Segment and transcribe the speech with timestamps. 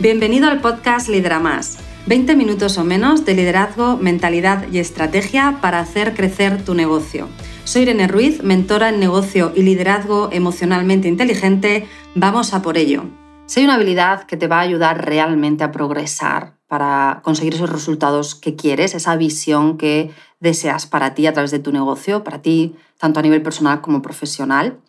[0.00, 1.76] Bienvenido al podcast Lidera Más.
[2.06, 7.28] 20 minutos o menos de liderazgo, mentalidad y estrategia para hacer crecer tu negocio.
[7.64, 11.86] Soy Irene Ruiz, mentora en negocio y liderazgo emocionalmente inteligente.
[12.14, 13.04] Vamos a por ello.
[13.44, 18.34] Soy una habilidad que te va a ayudar realmente a progresar para conseguir esos resultados
[18.34, 22.74] que quieres, esa visión que deseas para ti a través de tu negocio, para ti
[22.98, 24.80] tanto a nivel personal como profesional,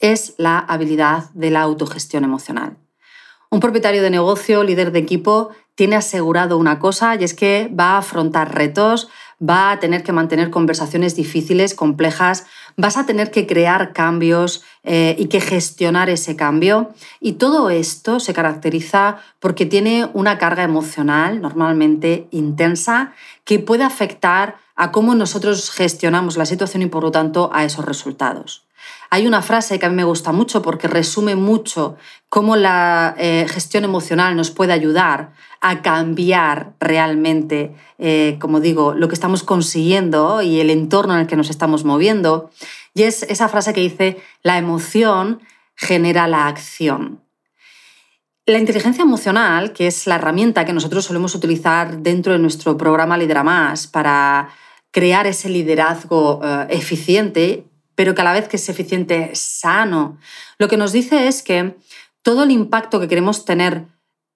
[0.00, 2.78] es la habilidad de la autogestión emocional.
[3.54, 7.90] Un propietario de negocio, líder de equipo, tiene asegurado una cosa y es que va
[7.90, 9.08] a afrontar retos,
[9.40, 12.46] va a tener que mantener conversaciones difíciles, complejas,
[12.76, 16.94] vas a tener que crear cambios eh, y que gestionar ese cambio.
[17.20, 23.12] Y todo esto se caracteriza porque tiene una carga emocional normalmente intensa
[23.44, 27.84] que puede afectar a cómo nosotros gestionamos la situación y por lo tanto a esos
[27.84, 28.64] resultados.
[29.14, 31.96] Hay una frase que a mí me gusta mucho porque resume mucho
[32.28, 39.06] cómo la eh, gestión emocional nos puede ayudar a cambiar realmente, eh, como digo, lo
[39.06, 42.50] que estamos consiguiendo y el entorno en el que nos estamos moviendo.
[42.92, 45.42] Y es esa frase que dice, la emoción
[45.76, 47.20] genera la acción.
[48.46, 53.16] La inteligencia emocional, que es la herramienta que nosotros solemos utilizar dentro de nuestro programa
[53.16, 54.48] Lidera Más para
[54.90, 60.18] crear ese liderazgo eh, eficiente, pero que a la vez que es eficiente, sano.
[60.58, 61.76] Lo que nos dice es que
[62.22, 63.86] todo el impacto que queremos tener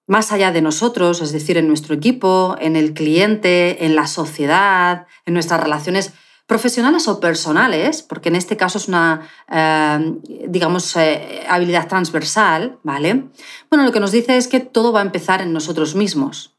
[0.07, 5.05] más allá de nosotros, es decir, en nuestro equipo, en el cliente, en la sociedad,
[5.25, 6.13] en nuestras relaciones
[6.47, 10.13] profesionales o personales, porque en este caso es una, eh,
[10.47, 13.25] digamos, eh, habilidad transversal, ¿vale?
[13.69, 16.55] Bueno, lo que nos dice es que todo va a empezar en nosotros mismos.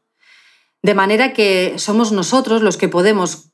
[0.81, 3.50] De manera que somos nosotros los que podemos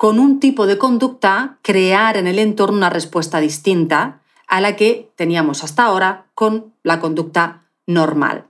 [0.00, 5.12] con un tipo de conducta crear en el entorno una respuesta distinta a la que
[5.14, 8.46] teníamos hasta ahora con la conducta normal.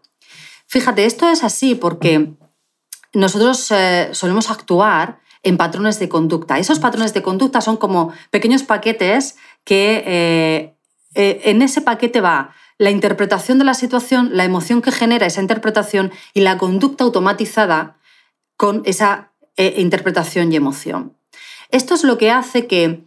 [0.69, 2.35] Fíjate, esto es así porque
[3.15, 6.61] nosotros eh, solemos actuar en patrones de conducta.
[6.61, 9.35] Esos patrones de conducta son como pequeños paquetes
[9.65, 10.77] que eh,
[11.17, 15.41] eh, en ese paquete va la interpretación de la situación, la emoción que genera esa
[15.41, 17.99] interpretación y la conducta automatizada
[18.57, 21.20] con esa interpretación y emoción.
[21.73, 23.05] Esto es lo que hace que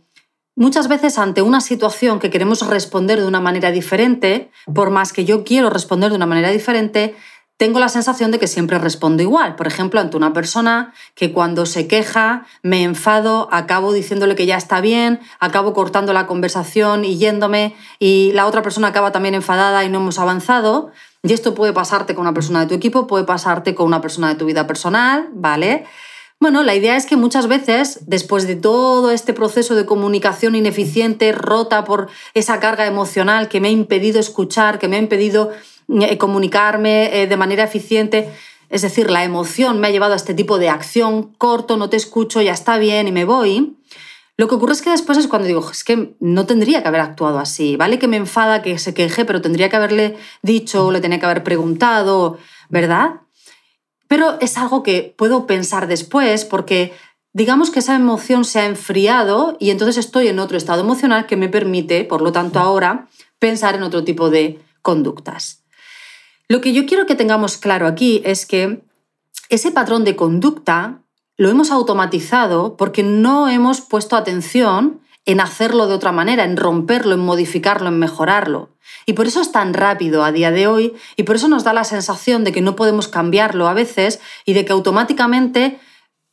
[0.56, 5.26] muchas veces ante una situación que queremos responder de una manera diferente, por más que
[5.26, 7.16] yo quiero responder de una manera diferente,
[7.58, 9.56] tengo la sensación de que siempre respondo igual.
[9.56, 14.58] Por ejemplo, ante una persona que cuando se queja, me enfado, acabo diciéndole que ya
[14.58, 19.86] está bien, acabo cortando la conversación y yéndome, y la otra persona acaba también enfadada
[19.86, 20.92] y no hemos avanzado.
[21.22, 24.30] Y esto puede pasarte con una persona de tu equipo, puede pasarte con una persona
[24.30, 25.86] de tu vida personal, ¿vale?
[26.44, 31.32] Bueno, la idea es que muchas veces, después de todo este proceso de comunicación ineficiente,
[31.32, 35.52] rota por esa carga emocional que me ha impedido escuchar, que me ha impedido
[36.02, 38.30] eh, comunicarme eh, de manera eficiente,
[38.70, 41.96] es decir, la emoción me ha llevado a este tipo de acción, corto, no te
[41.96, 43.78] escucho, ya está bien y me voy.
[44.36, 47.00] Lo que ocurre es que después es cuando digo, es que no tendría que haber
[47.00, 48.00] actuado así, ¿vale?
[48.00, 51.46] Que me enfada, que se queje, pero tendría que haberle dicho, le tenía que haber
[51.46, 52.38] preguntado,
[52.68, 53.22] ¿verdad?
[54.14, 56.94] Pero es algo que puedo pensar después porque
[57.34, 61.36] digamos que esa emoción se ha enfriado y entonces estoy en otro estado emocional que
[61.36, 63.08] me permite, por lo tanto ahora,
[63.40, 65.64] pensar en otro tipo de conductas.
[66.48, 68.84] Lo que yo quiero que tengamos claro aquí es que
[69.50, 71.02] ese patrón de conducta
[71.36, 77.16] lo hemos automatizado porque no hemos puesto atención en hacerlo de otra manera, en romperlo,
[77.16, 78.73] en modificarlo, en mejorarlo.
[79.06, 81.74] Y por eso es tan rápido a día de hoy y por eso nos da
[81.74, 85.80] la sensación de que no podemos cambiarlo a veces y de que automáticamente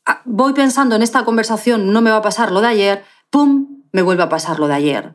[0.06, 3.82] ah, voy pensando en esta conversación, no me va a pasar lo de ayer, ¡pum!,
[3.92, 5.14] me vuelve a pasar lo de ayer.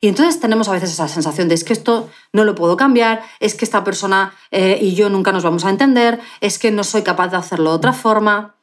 [0.00, 3.22] Y entonces tenemos a veces esa sensación de es que esto no lo puedo cambiar,
[3.40, 6.84] es que esta persona eh, y yo nunca nos vamos a entender, es que no
[6.84, 8.56] soy capaz de hacerlo de otra forma.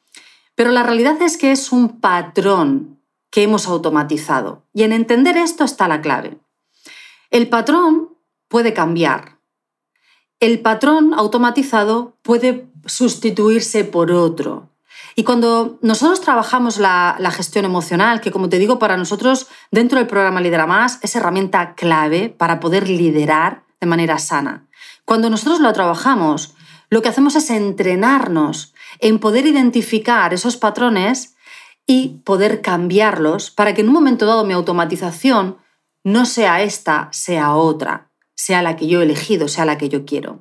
[0.54, 3.00] Pero la realidad es que es un patrón
[3.32, 4.68] que hemos automatizado.
[4.74, 6.38] Y en entender esto está la clave.
[7.32, 8.10] El patrón
[8.52, 9.40] puede cambiar.
[10.40, 14.70] El patrón automatizado puede sustituirse por otro.
[15.16, 20.08] Y cuando nosotros trabajamos la, gestión emocional, que como te digo, para nosotros dentro del
[20.08, 24.68] programa Lidera Más es herramienta clave para poder liderar de manera sana.
[25.06, 26.54] Cuando nosotros lo trabajamos,
[26.90, 31.36] lo que hacemos es entrenarnos en poder identificar esos patrones
[31.88, 35.58] y poder cambiarlos para que en un momento dado mi automatización
[36.04, 38.11] no sea esta, sea otra,
[38.42, 40.40] sea la que yo he elegido, sea la que yo quiero.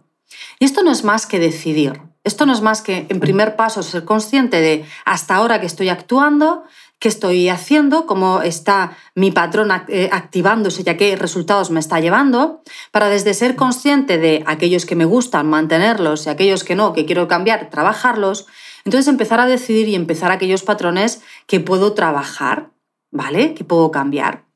[0.59, 2.01] Y esto no es más que decidir.
[2.25, 5.91] Esto no es más que, en primer paso, ser consciente de hasta ahora que estoy
[5.91, 6.65] actuando,
[6.99, 12.01] qué estoy haciendo, cómo está mi patrón eh, activándose y a qué resultados me está
[12.01, 16.95] llevando, para desde ser consciente de aquellos que me gustan, mantenerlos y aquellos que no,
[16.95, 18.47] que quiero cambiar, trabajarlos,
[18.87, 22.71] entonces empezar a decidir y empezar aquellos patrones que puedo trabajar,
[23.11, 23.53] ¿vale?
[23.53, 24.47] Que puedo cambiar.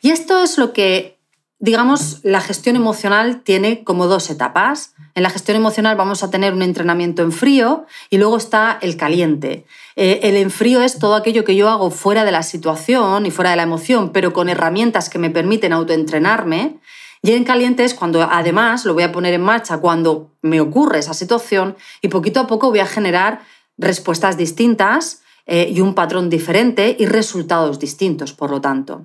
[0.00, 1.19] Y esto es lo que
[1.60, 4.94] digamos, la gestión emocional tiene como dos etapas.
[5.14, 8.96] En la gestión emocional vamos a tener un entrenamiento en frío y luego está el
[8.96, 9.66] caliente.
[9.94, 13.30] Eh, el en frío es todo aquello que yo hago fuera de la situación y
[13.30, 16.78] fuera de la emoción, pero con herramientas que me permiten autoentrenarme.
[17.22, 21.00] Y en caliente es cuando además lo voy a poner en marcha cuando me ocurre
[21.00, 23.42] esa situación y poquito a poco voy a generar
[23.76, 29.04] respuestas distintas eh, y un patrón diferente y resultados distintos, por lo tanto.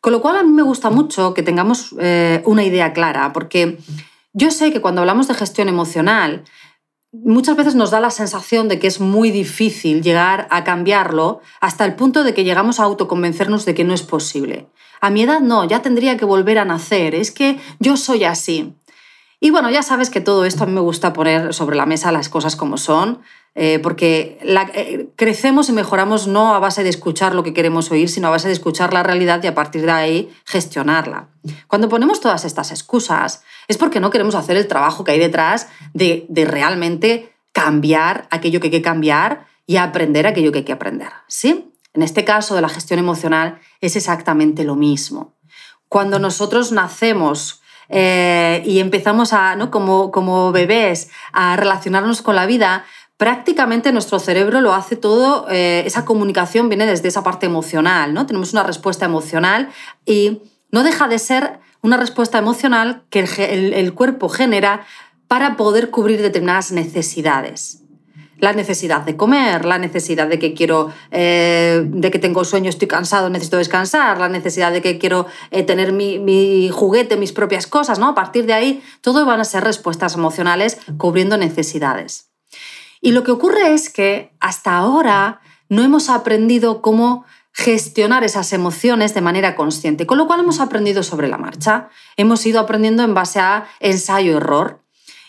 [0.00, 3.78] Con lo cual a mí me gusta mucho que tengamos eh, una idea clara, porque
[4.32, 6.44] yo sé que cuando hablamos de gestión emocional,
[7.12, 11.84] muchas veces nos da la sensación de que es muy difícil llegar a cambiarlo hasta
[11.84, 14.68] el punto de que llegamos a autoconvencernos de que no es posible.
[15.00, 18.74] A mi edad no, ya tendría que volver a nacer, es que yo soy así.
[19.40, 22.12] Y bueno, ya sabes que todo esto a mí me gusta poner sobre la mesa
[22.12, 23.20] las cosas como son,
[23.54, 28.08] eh, porque eh, crecemos y mejoramos no a base de escuchar lo que queremos oír,
[28.08, 31.28] sino a base de escuchar la realidad y a partir de ahí gestionarla.
[31.66, 35.68] Cuando ponemos todas estas excusas es porque no queremos hacer el trabajo que hay detrás
[35.94, 40.72] de, de realmente cambiar aquello que hay que cambiar y aprender aquello que hay que
[40.72, 41.10] aprender.
[41.26, 41.72] ¿sí?
[41.92, 45.34] En este caso de la gestión emocional es exactamente lo mismo.
[45.88, 49.72] Cuando nosotros nacemos eh, y empezamos a, ¿no?
[49.72, 52.84] como, como bebés a relacionarnos con la vida,
[53.20, 58.24] prácticamente nuestro cerebro lo hace todo, eh, esa comunicación viene desde esa parte emocional, ¿no?
[58.24, 59.68] Tenemos una respuesta emocional
[60.06, 60.40] y
[60.70, 63.20] no deja de ser una respuesta emocional que
[63.76, 64.86] el, cuerpo genera
[65.28, 67.82] para poder cubrir determinadas necesidades.
[68.38, 72.88] La necesidad de comer, la necesidad de que quiero, eh, de que tengo sueño, estoy
[72.88, 77.98] cansado, necesito descansar, la necesidad de que quiero eh, tener mi, juguete, mis propias cosas,
[77.98, 78.08] ¿no?
[78.08, 82.29] A partir de ahí, todo van a ser respuestas emocionales cubriendo necesidades.
[83.00, 89.14] Y lo que ocurre es que hasta ahora no hemos aprendido cómo gestionar esas emociones
[89.14, 91.88] de manera consciente, con lo cual hemos aprendido sobre la marcha.
[92.16, 94.82] Hemos ido aprendiendo en base a ensayo-error.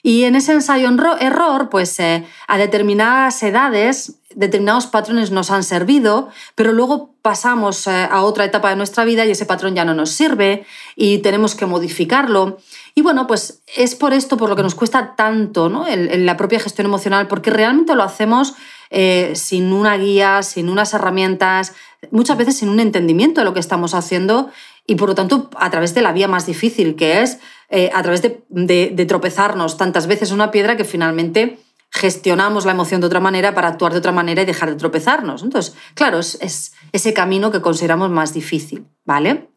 [0.04, 6.74] Y en ese ensayo-error, pues eh, a determinadas edades, determinados patrones nos han servido, pero
[6.74, 10.10] luego pasamos eh, a otra etapa de nuestra vida y ese patrón ya no nos
[10.12, 10.66] sirve
[10.96, 12.58] y tenemos que modificarlo.
[12.96, 15.86] Y bueno, pues es por esto por lo que nos cuesta tanto ¿no?
[15.88, 18.56] la propia gestión emocional, porque realmente lo hacemos
[18.90, 21.74] eh, sin una guía, sin unas herramientas,
[22.10, 24.50] muchas veces sin un entendimiento de lo que estamos haciendo
[24.88, 27.40] y por lo tanto a través de la vía más difícil, que es
[27.70, 31.60] eh, a través de, tropezarnos tantas veces una piedra que finalmente
[31.92, 35.44] gestionamos la emoción de otra manera para actuar de otra manera y dejar de tropezarnos.
[35.44, 39.50] Entonces, claro, es, es ese camino que consideramos más difícil, ¿vale?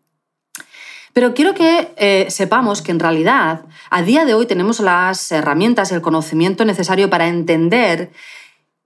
[1.14, 5.90] Pero quiero que eh, sepamos que en realidad a día de hoy tenemos las herramientas
[5.90, 8.10] y el conocimiento necesario para entender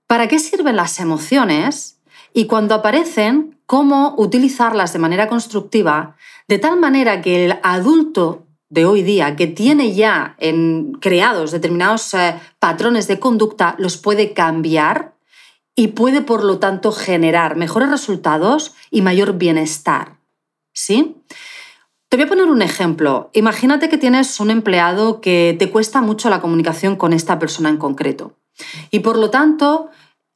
[0.05, 1.98] para qué sirven las emociones
[2.33, 6.15] y cuando aparecen, cómo utilizarlas de manera constructiva,
[6.47, 12.13] de tal manera que el adulto de hoy día, que tiene ya en, creados determinados
[12.13, 15.13] eh, patrones de conducta, los puede cambiar
[15.75, 20.17] y puede, por lo tanto, generar mejores resultados y mayor bienestar.
[20.73, 21.15] ¿Sí?
[22.09, 23.29] Te voy a poner un ejemplo.
[23.33, 27.77] Imagínate que tienes un empleado que te cuesta mucho la comunicación con esta persona en
[27.77, 28.33] concreto.
[28.91, 29.89] Y por lo tanto,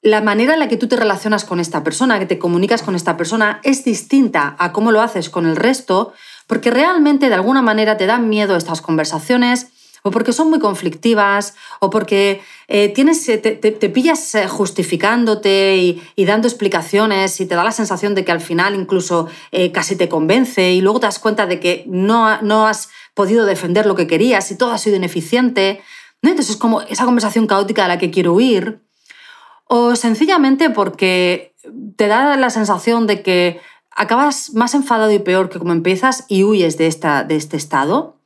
[0.03, 2.95] la manera en la que tú te relacionas con esta persona, que te comunicas con
[2.95, 6.13] esta persona, es distinta a cómo lo haces con el resto,
[6.45, 9.67] porque realmente de alguna manera te dan miedo estas conversaciones
[10.05, 16.49] o porque son muy conflictivas, o porque eh, tienes, te, pillas eh, justificándote y, dando
[16.49, 20.73] explicaciones y te da la sensación de que al final incluso eh, casi te convence
[20.73, 24.51] y luego te das cuenta de que no, no has podido defender lo que querías
[24.51, 25.81] y todo ha sido ineficiente.
[26.21, 28.81] Entonces es como esa conversación caótica de la que quiero huir.
[29.75, 31.55] O sencillamente porque
[31.95, 36.43] te da la sensación de que acabas más enfadado y peor que como empiezas y
[36.43, 38.19] huyes de, esta, de este estado.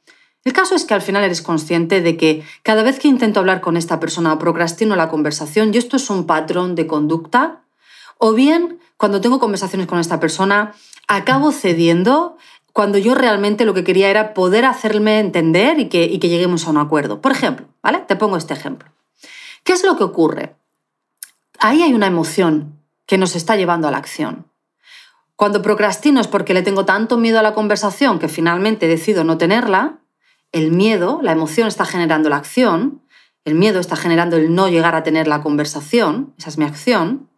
[0.44, 3.62] El caso es que al final eres consciente de que cada vez que intento hablar
[3.62, 7.62] con esta persona o procrastino la conversación, y esto es un patrón de conducta,
[8.18, 10.74] o bien cuando tengo conversaciones con esta persona,
[11.08, 12.36] acabo cediendo
[12.74, 16.68] cuando yo realmente lo que quería era poder hacerme entender y que, y que lleguemos
[16.68, 17.22] a un acuerdo.
[17.22, 18.00] Por ejemplo, ¿vale?
[18.00, 18.92] Te pongo este ejemplo.
[19.64, 20.58] ¿Qué es lo que ocurre?
[21.60, 24.48] Ahí hay una emoción que nos está llevando a la acción.
[25.36, 29.38] Cuando procrastino es porque le tengo tanto miedo a la conversación que finalmente decido no
[29.38, 30.00] tenerla,
[30.52, 33.02] el miedo, la emoción está generando la acción,
[33.46, 37.30] el miedo está generando el no llegar a tener la conversación, esa es mi acción,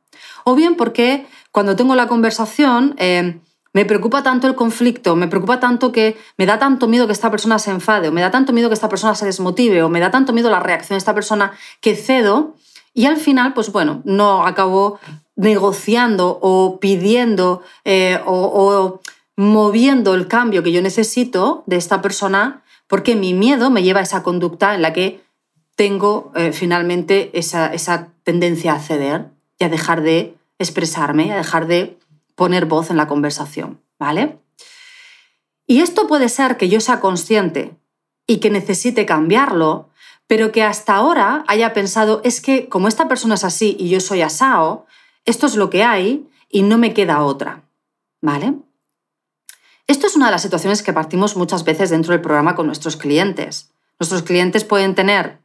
[0.43, 3.39] o bien porque cuando tengo la conversación, eh,
[3.73, 7.29] me preocupa tanto el conflicto, me preocupa tanto que me da tanto miedo que esta
[7.29, 9.99] persona se enfade, o me da tanto miedo que esta persona se desmotive, o me
[9.99, 12.55] da tanto miedo la reacción de esta persona que cedo
[12.93, 14.99] y al final, pues bueno, no acabo
[15.35, 18.99] negociando o pidiendo eh, o,
[19.35, 24.03] moviendo el cambio que yo necesito de esta persona porque mi miedo me lleva a
[24.03, 25.21] esa conducta en la que
[25.77, 29.27] tengo eh, finalmente esa, esa tendencia a ceder
[29.57, 31.97] y a dejar de expresarme, a dejar de
[32.35, 34.39] poner voz en la conversación, ¿vale?
[35.67, 37.77] Y esto puede ser que yo sea consciente
[38.27, 39.88] y que necesite cambiarlo,
[40.29, 43.99] pero que hasta ahora haya pensado, es que como esta persona es así y yo
[43.99, 44.85] soy asao,
[45.25, 47.63] esto es lo que hay y no me queda otra,
[48.21, 48.53] ¿vale?
[49.87, 52.95] Esto es una de las situaciones que partimos muchas veces dentro del programa con nuestros
[52.95, 53.71] clientes.
[53.99, 55.39] Nuestros clientes pueden tener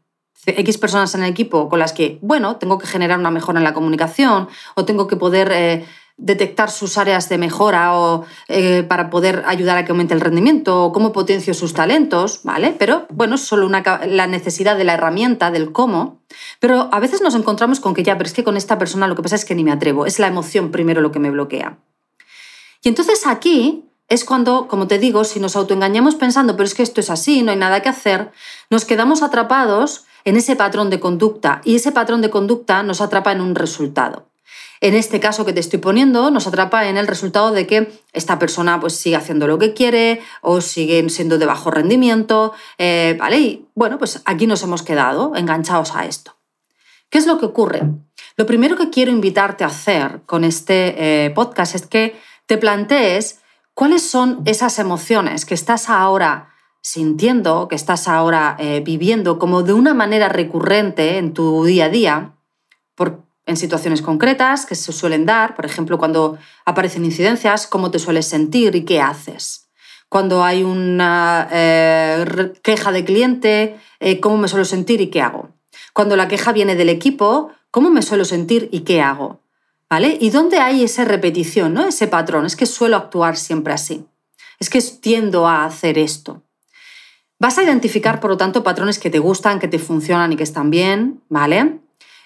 [0.44, 3.64] X personas en el equipo con las que, bueno, tengo que generar una mejora en
[3.64, 9.10] la comunicación o tengo que poder eh, detectar sus áreas de mejora o eh, para
[9.10, 12.74] poder ayudar a que aumente el rendimiento o cómo potencio sus talentos, ¿vale?
[12.78, 16.20] Pero bueno, es solo una, la necesidad de la herramienta, del cómo.
[16.60, 19.16] Pero a veces nos encontramos con que ya, pero es que con esta persona lo
[19.16, 21.78] que pasa es que ni me atrevo, es la emoción primero lo que me bloquea.
[22.82, 26.82] Y entonces aquí es cuando, como te digo, si nos autoengañamos pensando, pero es que
[26.82, 28.30] esto es así, no hay nada que hacer,
[28.70, 33.32] nos quedamos atrapados en ese patrón de conducta y ese patrón de conducta nos atrapa
[33.32, 34.28] en un resultado
[34.80, 38.38] en este caso que te estoy poniendo, nos atrapa en el resultado de que esta
[38.38, 43.38] persona pues, sigue haciendo lo que quiere o sigue siendo de bajo rendimiento, eh, ¿vale?
[43.38, 46.36] Y bueno, pues aquí nos hemos quedado enganchados a esto.
[47.10, 47.82] ¿Qué es lo que ocurre?
[48.36, 53.40] Lo primero que quiero invitarte a hacer con este eh, podcast es que te plantees
[53.74, 56.50] cuáles son esas emociones que estás ahora
[56.80, 61.88] sintiendo, que estás ahora eh, viviendo como de una manera recurrente en tu día a
[61.88, 62.34] día,
[62.94, 67.98] por, en situaciones concretas que se suelen dar, por ejemplo, cuando aparecen incidencias, cómo te
[67.98, 69.68] sueles sentir y qué haces.
[70.08, 75.50] Cuando hay una eh, queja de cliente, eh, cómo me suelo sentir y qué hago.
[75.92, 79.40] Cuando la queja viene del equipo, cómo me suelo sentir y qué hago.
[79.90, 80.16] ¿Vale?
[80.20, 81.86] ¿Y dónde hay esa repetición, ¿no?
[81.86, 82.46] ese patrón?
[82.46, 84.06] Es que suelo actuar siempre así.
[84.58, 86.42] Es que tiendo a hacer esto.
[87.38, 90.42] Vas a identificar, por lo tanto, patrones que te gustan, que te funcionan y que
[90.42, 91.80] están bien, ¿vale?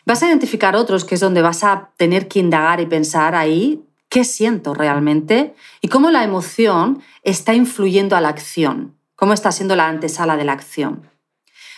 [0.08, 3.84] Vas a identificar otros que es donde vas a tener que indagar y pensar ahí
[4.08, 9.76] qué siento realmente y cómo la emoción está influyendo a la acción, cómo está siendo
[9.76, 11.10] la antesala de la acción.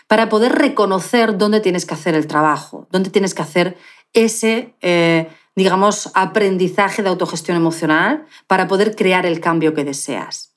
[0.07, 3.77] Para poder reconocer dónde tienes que hacer el trabajo, dónde tienes que hacer
[4.13, 10.55] ese, eh, digamos, aprendizaje de autogestión emocional para poder crear el cambio que deseas.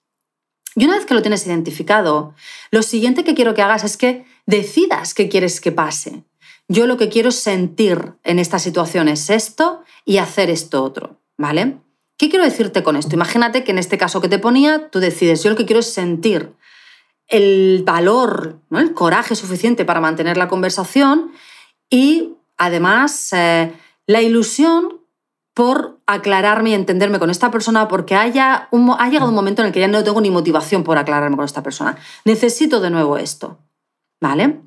[0.76, 2.36] Y una vez que lo tienes identificado,
[2.70, 6.24] lo siguiente que quiero que hagas es que decidas qué quieres que pase
[6.68, 11.80] yo lo que quiero sentir en esta situación es esto y hacer esto otro, ¿vale?
[12.18, 13.16] ¿Qué quiero decirte con esto?
[13.16, 15.92] Imagínate que en este caso que te ponía, tú decides, yo lo que quiero es
[15.92, 16.54] sentir
[17.28, 21.32] el valor, el coraje suficiente para mantener la conversación
[21.90, 23.74] y además eh,
[24.06, 25.02] la ilusión
[25.54, 29.74] por aclararme y entenderme con esta persona porque haya ha llegado un momento en el
[29.74, 31.98] que ya no tengo ni motivación por aclararme con esta persona.
[32.26, 33.60] Necesito de nuevo esto,
[34.20, 34.62] ¿vale?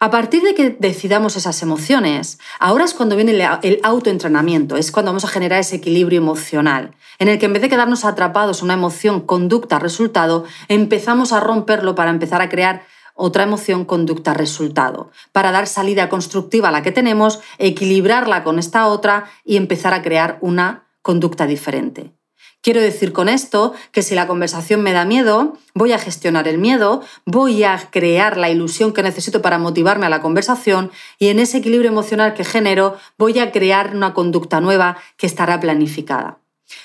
[0.00, 5.10] A partir de que decidamos esas emociones, ahora es cuando viene el autoentrenamiento, es cuando
[5.10, 8.66] vamos a generar ese equilibrio emocional, en el que en vez de quedarnos atrapados en
[8.66, 12.82] una emoción, conducta, resultado, empezamos a romperlo para empezar a crear
[13.14, 18.86] otra emoción, conducta, resultado, para dar salida constructiva a la que tenemos, equilibrarla con esta
[18.86, 22.17] otra y empezar a crear una conducta diferente.
[22.60, 26.58] Quiero decir con esto que si la conversación me da miedo, voy a gestionar el
[26.58, 31.38] miedo, voy a crear la ilusión que necesito para motivarme a la conversación y en
[31.38, 36.40] ese equilibrio emocional que genero voy a crear una conducta nueva que estará planificada.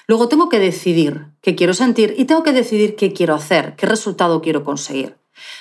[0.08, 3.88] Luego tengo que decidir qué quiero sentir y tengo que decidir qué quiero hacer, qué
[3.88, 5.18] resultado quiero conseguir.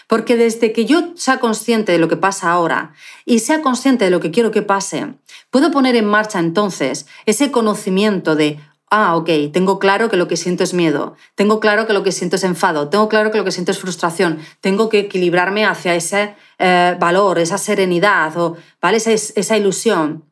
[0.07, 2.92] Porque desde que yo sea consciente de lo que pasa ahora
[3.25, 5.14] y sea consciente de lo que quiero que pase,
[5.50, 8.61] puedo poner en marcha entonces ese conocimiento de,
[8.92, 12.12] ah, ok, tengo claro que lo que siento es miedo, tengo claro que lo que
[12.12, 15.94] siento es enfado, tengo claro que lo que siento es frustración, tengo que equilibrarme hacia
[15.94, 18.99] ese eh, valor, esa serenidad o ¿vale?
[18.99, 20.25] esa, esa ilusión.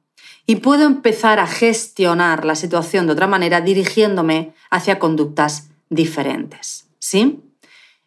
[0.44, 6.86] Y puedo empezar a gestionar la situación de otra manera dirigiéndome hacia conductas diferentes.
[6.98, 7.40] ¿Sí?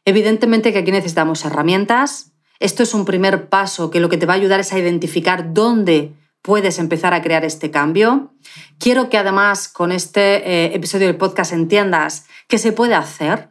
[0.05, 2.31] Evidentemente que aquí necesitamos herramientas.
[2.59, 5.53] Esto es un primer paso que lo que te va a ayudar es a identificar
[5.53, 6.13] dónde
[6.43, 8.33] puedes empezar a crear este cambio.
[8.77, 13.49] Quiero que además con este eh, episodio del podcast entiendas que se puede hacer,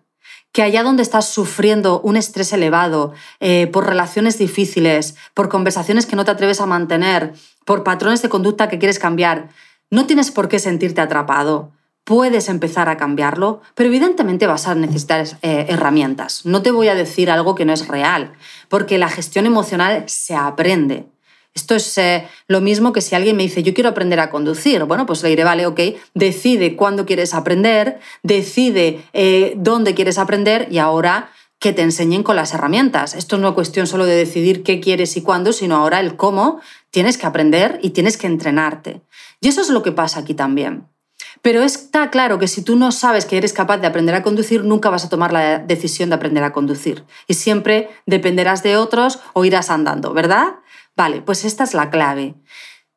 [0.53, 6.15] que allá donde estás sufriendo un estrés elevado eh, por relaciones difíciles, por conversaciones que
[6.15, 7.33] no te atreves a mantener,
[7.65, 9.49] por patrones de conducta que quieres cambiar,
[9.91, 11.73] No tienes por qué sentirte atrapado.
[12.05, 16.47] Puedes empezar a cambiarlo, pero evidentemente vas a necesitar eh, herramientas.
[16.47, 18.33] No te voy a decir algo que no es real,
[18.71, 21.12] porque la gestión emocional se aprende.
[21.55, 24.85] Esto es eh, lo mismo que si alguien me dice, yo quiero aprender a conducir.
[24.85, 25.81] Bueno, pues le diré, vale, ok,
[26.15, 32.37] decide cuándo quieres aprender, decide eh, dónde quieres aprender y ahora que te enseñen con
[32.37, 33.15] las herramientas.
[33.15, 36.61] Esto no es cuestión solo de decidir qué quieres y cuándo, sino ahora el cómo
[36.91, 39.03] tienes que aprender y tienes que entrenarte.
[39.41, 40.89] Y eso es lo que pasa aquí también.
[41.41, 44.65] Pero está claro que si tú no sabes que eres capaz de aprender a conducir,
[44.65, 47.05] nunca vas a tomar la decisión de aprender a conducir.
[47.29, 50.55] Y siempre dependerás de otros o irás andando, ¿verdad?
[50.97, 52.35] Vale, pues esta es la clave.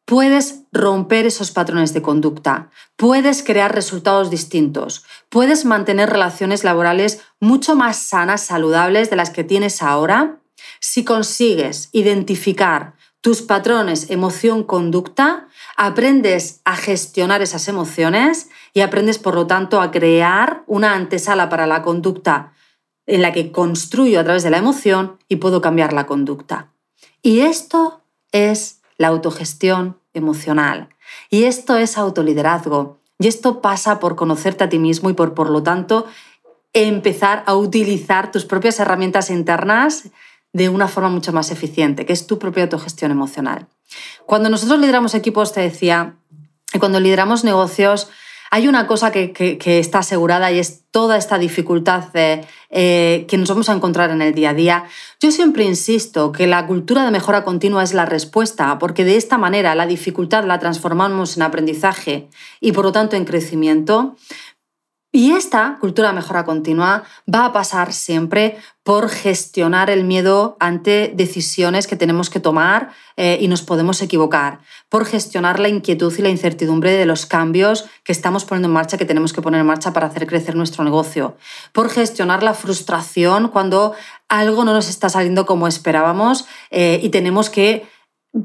[0.06, 7.75] Puedes romper esos patrones de conducta, puedes crear resultados distintos, puedes mantener relaciones laborales mucho
[7.75, 10.42] más sanas, saludables de las que tienes ahora
[10.80, 15.48] si consigues identificar tus patrones emoción-conducta,
[15.78, 21.66] aprendes a gestionar esas emociones y aprendes, por lo tanto, a crear una antesala para
[21.66, 22.54] la conducta
[23.08, 26.75] en la que construyo a través de la emoción y puedo cambiar la conducta.
[27.22, 30.90] Y esto es la autogestión emocional.
[31.30, 33.00] Y esto es autoliderazgo.
[33.20, 36.06] Y esto pasa por conocerte a ti mismo y por, por lo tanto,
[36.74, 40.10] empezar a utilizar tus propias herramientas internas
[40.52, 43.68] de una forma mucho más eficiente, que es tu propia autogestión emocional.
[44.25, 46.16] Cuando nosotros lideramos equipos, te decía,
[46.74, 48.10] y cuando lideramos negocios,
[48.52, 53.70] hay una cosa que, está asegurada y es toda esta dificultad eh, que nos vamos
[53.70, 54.84] a encontrar en el día a día.
[55.20, 59.38] Yo siempre insisto que la cultura de mejora continua es la respuesta, porque de esta
[59.38, 62.30] manera la dificultad la transformamos en aprendizaje
[62.62, 64.16] y por lo tanto en crecimiento.
[65.15, 67.03] Y esta cultura mejora continua
[67.34, 73.38] va a pasar siempre por gestionar el miedo ante decisiones que tenemos que tomar eh,
[73.39, 78.12] y nos podemos equivocar, por gestionar la inquietud y la incertidumbre de los cambios que
[78.12, 81.38] estamos poniendo en marcha, que tenemos que poner en marcha para hacer crecer nuestro negocio,
[81.72, 83.93] por gestionar la frustración cuando
[84.27, 87.88] algo no nos está saliendo como esperábamos eh, y tenemos que,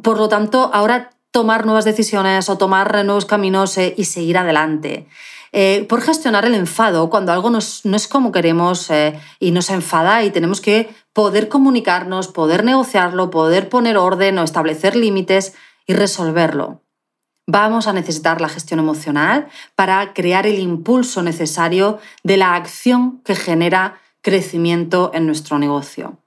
[0.04, 5.08] por lo tanto, ahora tomar nuevas decisiones o tomar nuevos caminos eh, y seguir adelante.
[5.52, 10.22] Eh, por gestionar el enfado cuando algo no es como queremos eh, y nos enfada
[10.22, 15.54] y tenemos que poder comunicarnos, poder negociarlo, poder poner orden o establecer límites
[15.86, 16.82] y resolverlo.
[17.46, 23.34] Vamos a necesitar la gestión emocional para crear el impulso necesario de la acción que
[23.34, 26.18] genera crecimiento en nuestro negocio.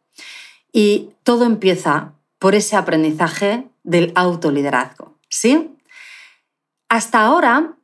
[0.73, 5.17] Y todo empieza por ese aprendizaje del autoliderazgo.
[5.29, 5.71] ¿Sí?
[6.89, 7.77] Hasta ahora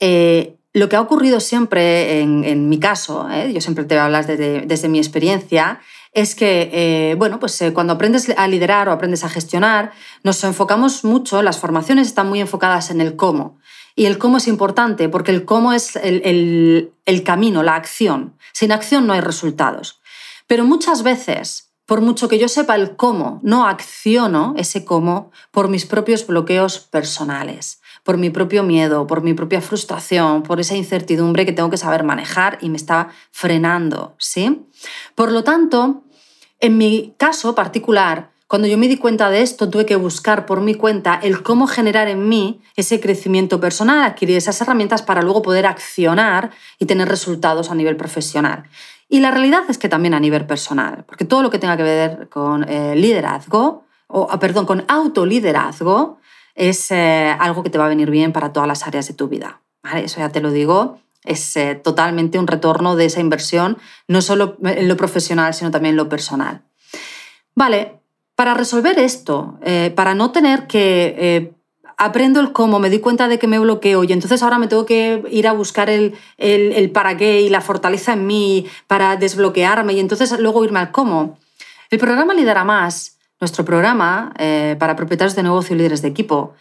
[0.00, 3.52] eh, lo que ha ocurrido siempre en, mi caso, ¿eh?
[3.52, 5.80] yo siempre te voy a hablar desde, mi experiencia,
[6.12, 11.04] es que, eh, bueno, pues cuando aprendes a liderar o aprendes a gestionar, nos enfocamos
[11.04, 13.58] mucho, las formaciones están muy enfocadas en el cómo.
[13.96, 18.36] Y el cómo es importante porque el cómo es el, el camino, la acción.
[18.52, 20.00] Sin acción no hay resultados.
[20.46, 25.68] Pero muchas veces, por mucho que yo sepa el cómo, no acciono ese cómo por
[25.68, 31.46] mis propios bloqueos personales por mi propio miedo, por mi propia frustración, por esa incertidumbre
[31.46, 34.62] que tengo que saber manejar y me está frenando, ¿sí?
[35.14, 36.02] Por lo tanto,
[36.60, 40.60] en mi caso particular, cuando yo me di cuenta de esto, tuve que buscar por
[40.60, 45.40] mi cuenta el cómo generar en mí ese crecimiento personal, adquirir esas herramientas para luego
[45.40, 48.64] poder accionar y tener resultados a nivel profesional.
[49.08, 51.82] Y la realidad es que también a nivel personal, porque todo lo que tenga que
[51.82, 56.18] ver con eh, liderazgo, o ah, perdón, con autoliderazgo,
[56.60, 59.28] es eh, algo que te va a venir bien para todas las áreas de tu
[59.28, 59.62] vida.
[59.94, 64.58] Eso ya te lo digo, es eh, totalmente un retorno de esa inversión, no solo
[64.62, 66.60] en lo profesional, sino también en lo personal.
[67.54, 68.00] Vale,
[68.34, 71.54] para resolver esto, eh, para no tener que...
[71.96, 74.84] aprendo el cómo, me doy cuenta de que me bloqueo y entonces ahora me tengo
[74.84, 79.16] que ir a buscar el, el, el para qué y la fortaleza en mí para
[79.16, 81.38] desbloquearme y entonces luego irme al cómo.
[81.90, 86.54] El programa Lidera Más nuestro programa eh, para propietarios de negocio y líderes de equipo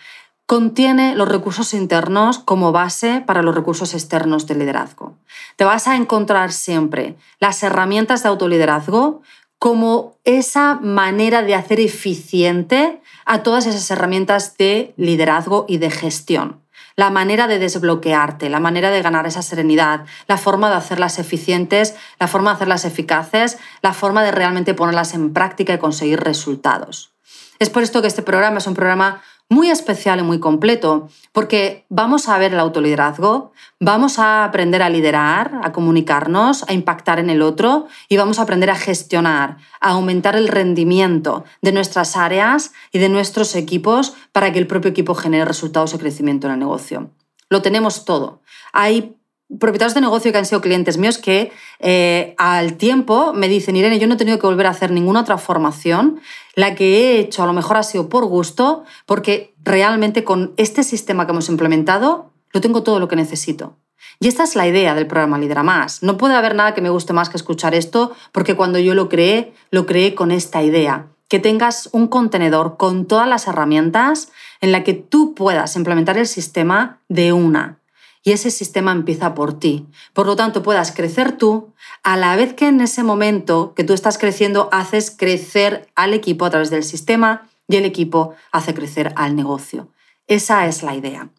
[0.45, 5.15] contiene los recursos internos como base para los recursos externos de liderazgo.
[5.57, 9.21] Te vas a encontrar siempre las herramientas de autoliderazgo
[9.59, 16.61] como esa manera de hacer eficiente a todas esas herramientas de liderazgo y de gestión
[16.99, 21.95] la manera de desbloquearte, la manera de ganar esa serenidad, la forma de hacerlas eficientes,
[22.19, 27.13] la forma de hacerlas eficaces, la forma de realmente ponerlas en práctica y conseguir resultados.
[27.57, 31.85] Es por esto que este programa es un programa muy especial y muy completo, porque
[31.89, 37.31] vamos a ver el autoliderazgo, vamos a aprender a liderar, a comunicarnos, a impactar en
[37.31, 42.73] el otro y vamos a aprender a gestionar, a aumentar el rendimiento de nuestras áreas
[42.91, 46.59] y de nuestros equipos para que el propio equipo genere resultados y crecimiento en el
[46.59, 47.09] negocio.
[47.49, 48.43] Lo tenemos todo.
[48.71, 49.18] Hay
[49.57, 53.97] propietarios de negocio que han sido clientes míos que eh, al tiempo me dicen, Irene,
[53.97, 56.19] yo no he tenido que volver a hacer ninguna otra formación,
[56.55, 60.83] la que he hecho a lo mejor ha sido por gusto, porque realmente con este
[60.83, 63.77] sistema que hemos implementado lo tengo todo lo que necesito.
[64.19, 66.03] Y esta es la idea del programa Lidera Más.
[66.03, 69.09] No puede haber nada que me guste más que escuchar esto, porque cuando yo lo
[69.09, 71.07] creé, lo creé con esta idea.
[71.27, 74.31] Que tengas un contenedor con todas las herramientas
[74.61, 77.79] en la que tú puedas implementar el sistema de una
[78.23, 79.87] y ese sistema empieza por ti.
[80.13, 83.93] Por lo tanto, puedas crecer tú a la vez que en ese momento que tú
[83.93, 89.13] estás creciendo haces crecer al equipo a través del sistema y el equipo hace crecer
[89.15, 89.89] al negocio.
[90.27, 91.29] Esa es la idea.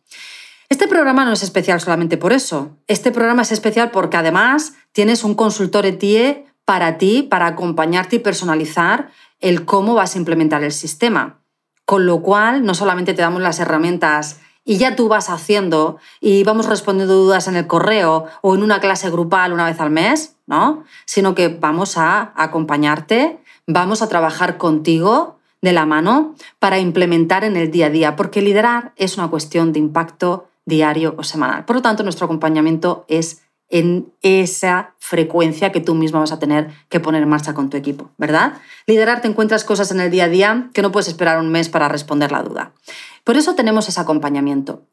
[0.68, 2.76] Este programa no es especial solamente por eso.
[2.86, 8.20] Este programa es especial porque además tienes un consultor ETIE para ti, para acompañarte y
[8.20, 11.40] personalizar el cómo vas a implementar el sistema.
[11.84, 14.38] Con lo cual, no solamente te damos las herramientas
[14.70, 18.78] y ya tú vas haciendo y vamos respondiendo dudas en el correo o en una
[18.78, 20.84] clase grupal una vez al mes, ¿no?
[21.06, 27.56] Sino que vamos a acompañarte, vamos a trabajar contigo de la mano para implementar en
[27.56, 31.64] el día a día, porque liderar es una cuestión de impacto diario o semanal.
[31.64, 36.70] Por lo tanto, nuestro acompañamiento es en esa frecuencia que tú mismo vas a tener
[36.88, 38.54] que poner en marcha con tu equipo, ¿verdad?
[38.86, 41.68] Liderar te encuentras cosas en el día a día que no puedes esperar un mes
[41.68, 42.72] para responder la duda.
[43.24, 44.86] Por eso tenemos ese acompañamiento.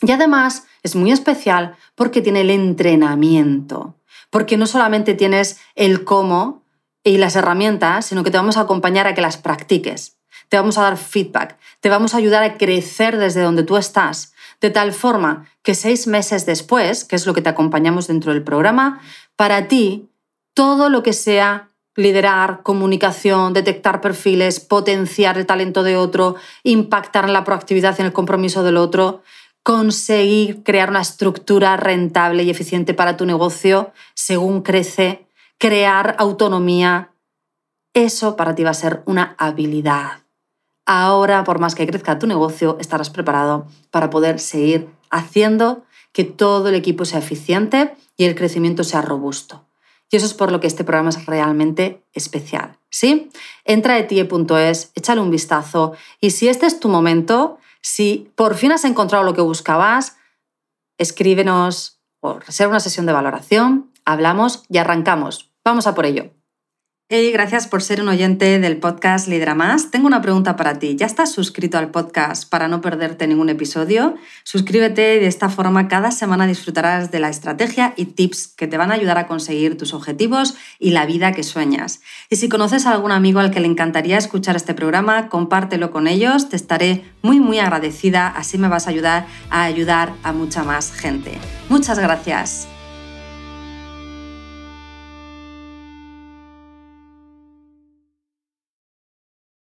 [0.00, 3.96] Y además es muy especial porque tiene el entrenamiento,
[4.30, 6.64] porque no solamente tienes el cómo
[7.02, 10.16] y las herramientas, sino que te vamos a acompañar a que las practiques.
[10.48, 14.32] Te vamos a dar feedback, te vamos a ayudar a crecer desde donde tú estás,
[14.60, 18.42] de tal forma que seis meses después, que es lo que te acompañamos dentro del
[18.42, 19.00] programa,
[19.36, 20.08] para ti
[20.54, 27.32] todo lo que sea liderar, comunicación, detectar perfiles, potenciar el talento de otro, impactar en
[27.32, 29.22] la proactividad y en el compromiso del otro,
[29.62, 35.26] conseguir crear una estructura rentable y eficiente para tu negocio según crece,
[35.58, 37.12] crear autonomía.
[37.92, 40.20] Eso para ti va a ser una habilidad.
[40.92, 46.68] Ahora, por más que crezca tu negocio, estarás preparado para poder seguir haciendo que todo
[46.68, 49.68] el equipo sea eficiente y el crecimiento sea robusto.
[50.10, 52.76] Y eso es por lo que este programa es realmente especial.
[52.90, 53.30] ¿Sí?
[53.64, 58.72] Entra a etie.es, échale un vistazo y si este es tu momento, si por fin
[58.72, 60.16] has encontrado lo que buscabas,
[60.98, 65.52] escríbenos o reserva una sesión de valoración, hablamos y arrancamos.
[65.64, 66.32] Vamos a por ello.
[67.12, 69.90] Hey, gracias por ser un oyente del podcast Lidera Más.
[69.90, 70.94] Tengo una pregunta para ti.
[70.94, 74.14] ¿Ya estás suscrito al podcast para no perderte ningún episodio?
[74.44, 78.92] Suscríbete de esta forma cada semana disfrutarás de la estrategia y tips que te van
[78.92, 82.00] a ayudar a conseguir tus objetivos y la vida que sueñas.
[82.28, 86.06] Y si conoces a algún amigo al que le encantaría escuchar este programa, compártelo con
[86.06, 86.48] ellos.
[86.48, 88.28] Te estaré muy, muy agradecida.
[88.28, 91.32] Así me vas a ayudar a ayudar a mucha más gente.
[91.68, 92.68] Muchas gracias.